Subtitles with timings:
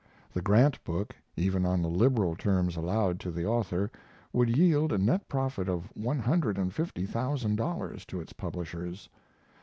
[0.33, 3.91] The Grant book, even on the liberal terms allowed to the author,
[4.33, 9.09] would yield a net profit of one hundred and fifty thousand dollars to its publishers.